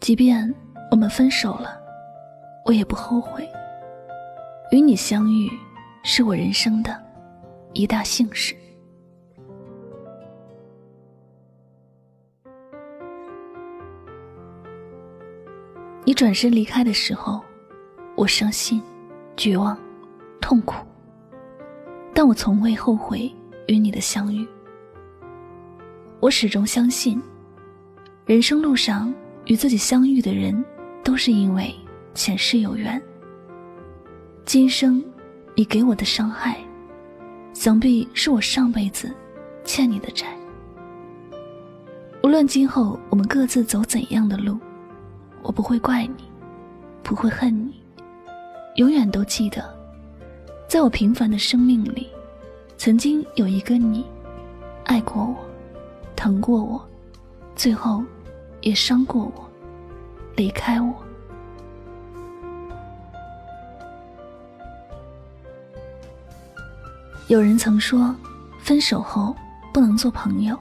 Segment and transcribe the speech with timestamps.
[0.00, 0.52] 即便
[0.90, 1.78] 我们分手了，
[2.64, 3.46] 我也不后悔。
[4.72, 5.50] 与你相遇，
[6.02, 6.98] 是我人生的
[7.74, 8.56] 一大幸事。
[16.04, 17.42] 你转身离开的时候，
[18.16, 18.82] 我伤心、
[19.36, 19.78] 绝望、
[20.40, 20.76] 痛苦，
[22.14, 23.30] 但我从未后悔
[23.68, 24.48] 与你的相遇。
[26.20, 27.22] 我始终相信，
[28.24, 29.12] 人生路上。
[29.50, 30.64] 与自己相遇的人，
[31.02, 31.74] 都是因为
[32.14, 33.02] 前世有缘。
[34.44, 35.04] 今生
[35.56, 36.56] 你给我的伤害，
[37.52, 39.12] 想必是我上辈子
[39.64, 40.28] 欠你的债。
[42.22, 44.56] 无论今后我们各自走怎样的路，
[45.42, 46.22] 我不会怪你，
[47.02, 47.82] 不会恨你，
[48.76, 49.68] 永远都记得，
[50.68, 52.06] 在我平凡的生命里，
[52.76, 54.06] 曾经有一个你，
[54.84, 55.34] 爱过我，
[56.14, 56.80] 疼过我，
[57.56, 58.00] 最后。
[58.60, 59.50] 也伤过我，
[60.36, 60.94] 离开我。
[67.28, 68.14] 有人曾说，
[68.58, 69.34] 分手后
[69.72, 70.58] 不能做朋友，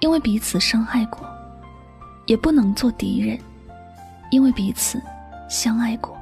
[0.00, 1.20] 因为彼此伤害过；
[2.26, 3.38] 也不能做敌人，
[4.30, 5.00] 因为彼此
[5.48, 6.16] 相爱过。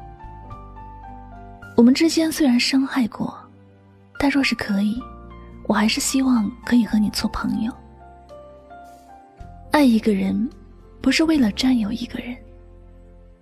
[1.74, 3.34] 我们之间虽然伤害过，
[4.18, 5.02] 但若是可以，
[5.66, 7.72] 我还是希望可以和你做朋友。
[9.72, 10.48] 爱一个人。
[11.00, 12.36] 不是为了占有一个人，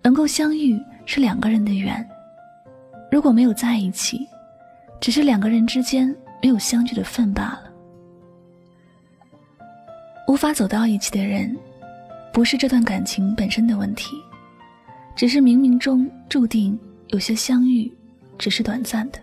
[0.02, 2.06] 能够相遇是两个人的缘。
[3.10, 4.26] 如果没有在一起，
[5.00, 7.70] 只是两个人之间没有相聚的份罢了。
[10.26, 11.56] 无法走到一起的人，
[12.32, 14.16] 不是这段感情本身的问题，
[15.14, 16.78] 只是冥冥中注定
[17.08, 17.92] 有些相遇
[18.36, 19.18] 只是短暂的。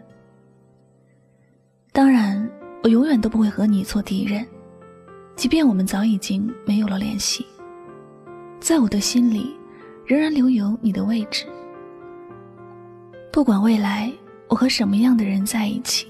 [1.92, 2.50] 当然，
[2.84, 4.46] 我永远都不会和你做敌人，
[5.36, 7.46] 即便我们早已经没有了联系。
[8.62, 9.58] 在我的心里，
[10.06, 11.48] 仍然留有你的位置。
[13.34, 14.14] 不管未来
[14.48, 16.08] 我和什么样的人在一起，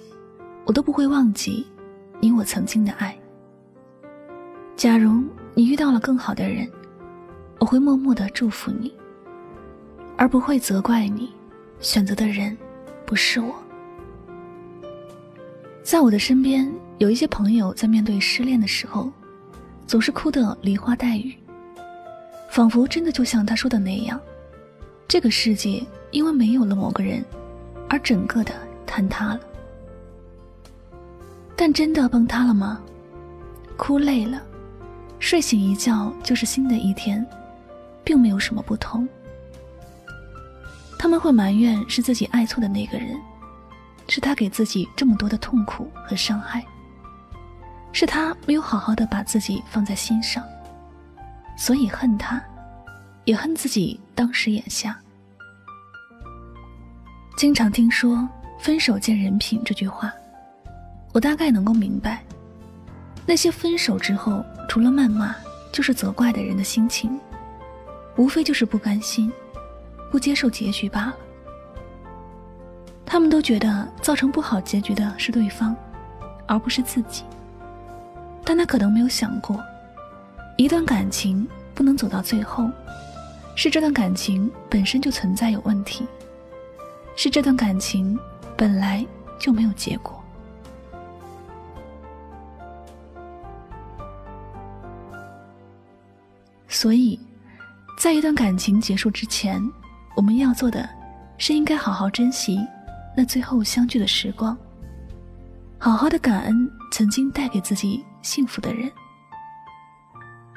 [0.66, 1.66] 我都不会忘记
[2.20, 3.18] 你我曾经的爱。
[4.76, 5.24] 假如
[5.54, 6.70] 你遇到了更好的人，
[7.58, 8.94] 我会默默的祝福你，
[10.18, 11.34] 而不会责怪你
[11.80, 12.56] 选择的人
[13.06, 13.56] 不是我。
[15.84, 19.10] 在我的身边，有一些朋友在面对失恋的时候，
[19.88, 21.34] 总是哭得梨花带雨。
[22.52, 24.20] 仿佛真的就像他说的那样，
[25.08, 25.82] 这个世界
[26.12, 27.24] 因为没有了某个人，
[27.88, 28.54] 而整个的
[28.86, 29.40] 坍塌了。
[31.56, 32.82] 但真的崩塌了吗？
[33.78, 34.42] 哭累了，
[35.18, 37.26] 睡醒一觉就是新的一天，
[38.04, 39.08] 并没有什么不同。
[41.00, 43.18] 他们会埋怨是自己爱错的那个人，
[44.10, 46.62] 是他给自己这么多的痛苦和伤害，
[47.94, 50.44] 是他没有好好的把自己放在心上。
[51.62, 52.42] 所以恨他，
[53.24, 54.98] 也恨自己当时眼瞎。
[57.38, 58.28] 经常听说
[58.58, 60.12] “分手见人品”这句话，
[61.14, 62.24] 我大概能够明白，
[63.28, 65.36] 那些分手之后除了谩骂
[65.72, 67.20] 就是责怪的人的心情，
[68.16, 69.32] 无非就是不甘心，
[70.10, 71.16] 不接受结局罢了。
[73.06, 75.76] 他们都觉得造成不好结局的是对方，
[76.48, 77.24] 而不是自己。
[78.44, 79.64] 但他可能没有想过。
[80.62, 82.70] 一段感情不能走到最后，
[83.56, 86.06] 是这段感情本身就存在有问题，
[87.16, 88.16] 是这段感情
[88.56, 89.04] 本来
[89.40, 90.24] 就没有结果。
[96.70, 97.20] 所以，
[97.98, 99.60] 在一段感情结束之前，
[100.16, 100.88] 我们要做的
[101.40, 102.60] 是应该好好珍惜
[103.18, 104.56] 那最后相聚的时光，
[105.80, 108.92] 好好的感恩曾经带给自己幸福的人。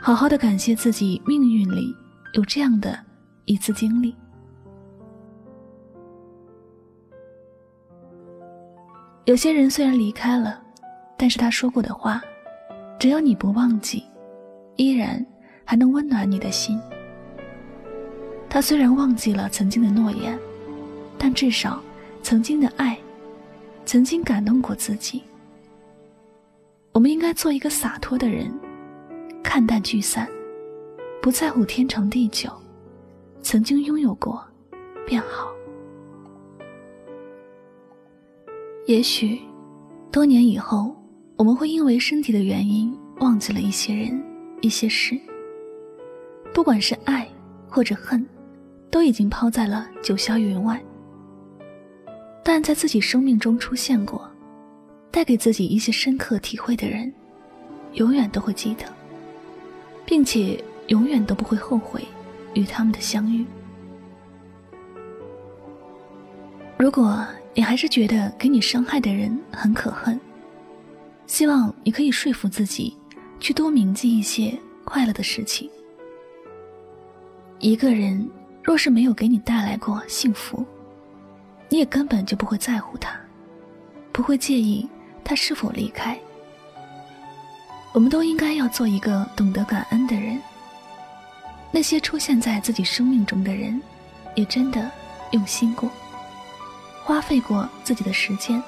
[0.04, 1.96] 好好的感谢自己命运里
[2.34, 2.94] 有这样的
[3.46, 4.14] 一次经历。
[9.24, 10.62] 有些人虽然离开了，
[11.16, 12.22] 但是他说过的话，
[12.98, 14.04] 只要你不忘记，
[14.76, 15.24] 依然
[15.64, 16.78] 还能温暖你的心。
[18.46, 20.38] 他虽然忘记了曾经的诺言，
[21.16, 21.82] 但至少
[22.22, 22.98] 曾经的爱，
[23.86, 25.22] 曾经感动过自己。
[26.92, 28.52] 我们应该做一个洒脱的人，
[29.54, 30.28] 看淡聚散，
[31.22, 32.50] 不在乎天长地久，
[33.40, 34.44] 曾经拥有过，
[35.06, 35.48] 便好。
[38.88, 39.40] 也许，
[40.10, 40.92] 多年以后，
[41.36, 44.20] 我们会因为身体的原因忘记了一些人、
[44.60, 45.16] 一些事。
[46.52, 47.24] 不管是爱
[47.68, 48.26] 或者恨，
[48.90, 50.82] 都已经抛在了九霄云外。
[52.42, 54.28] 但在自己生命中出现过。
[55.12, 57.14] 带给自己一些深刻体会的人，
[57.92, 58.84] 永远都会记得，
[60.04, 62.06] 并且永远都不会后悔
[62.54, 63.44] 与他们的相遇。
[66.76, 70.20] 如果你还是觉得给你伤害的人很可恨，
[71.26, 72.96] 希望你可以说服自己，
[73.40, 75.70] 去多铭记一些快乐的事情。
[77.60, 78.28] 一个人
[78.62, 80.64] 若是没有给你带来过幸福，
[81.68, 83.18] 你也根本就不会在乎他，
[84.12, 84.88] 不会介意。
[85.26, 86.18] 他是否离开？
[87.94, 90.36] 我们都应该要做一个懂得感恩的人。
[91.70, 93.80] 那些出现在自己生命中的人，
[94.34, 94.90] 也真的
[95.30, 95.88] 用心过，
[97.04, 98.60] 花费过自己的时间。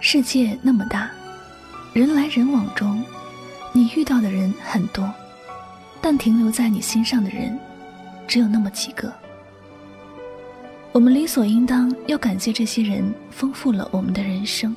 [0.00, 1.08] 世界那么大，
[1.92, 3.00] 人来人往中，
[3.72, 5.08] 你遇到的人很多，
[6.00, 7.56] 但停留在你心上的人，
[8.26, 9.12] 只有那么几个。
[10.90, 14.74] 我们理所应当要感谢这些人，丰富了我们的人生。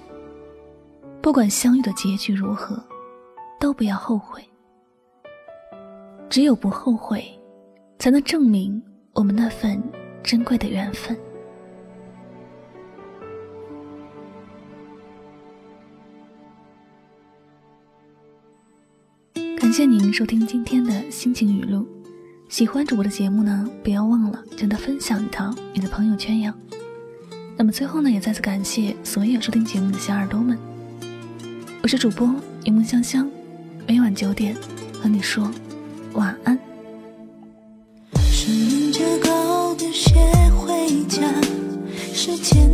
[1.22, 2.84] 不管相遇的结局如何，
[3.60, 4.44] 都不要后悔。
[6.28, 7.24] 只有不后悔，
[8.00, 8.82] 才能证明
[9.14, 9.82] 我们那份
[10.24, 11.16] 珍贵的缘分。
[19.60, 21.88] 感谢您收听今天的心情语录。
[22.50, 26.54] 喜欢主播的节目呢，不要忘了将它分享到你的朋友圈呀。
[27.56, 30.71] 那么最后呢，也再次感谢所有收听节目的小耳朵们。
[31.84, 32.28] 我是主播
[32.64, 33.28] 柠檬香香，
[33.88, 34.56] 每晚九点
[35.02, 35.52] 和你说
[36.14, 36.58] 晚安。
[38.32, 40.14] 顺着高跟鞋
[40.56, 41.24] 回家，
[42.14, 42.70] 时间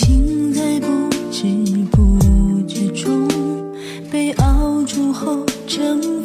[0.00, 1.46] 爱情在不知
[1.90, 2.18] 不
[2.66, 3.28] 觉中
[4.10, 6.19] 被熬煮后成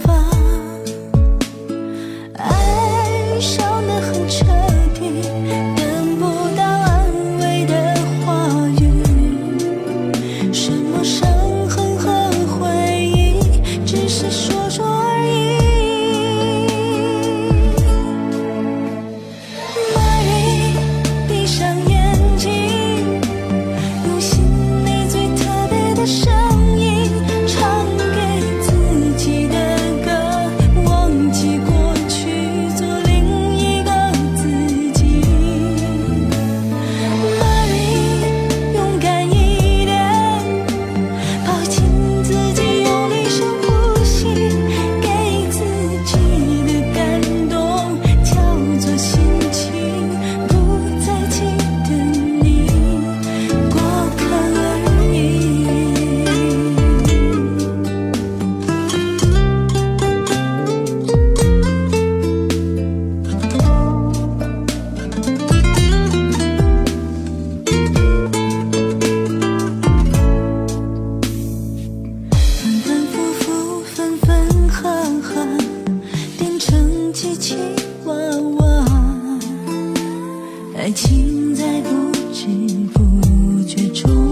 [80.77, 82.45] 爱情在不知
[82.93, 84.29] 不觉中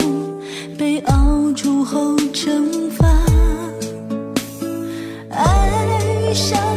[0.78, 3.08] 被熬煮后蒸发，
[5.30, 6.73] 爱上。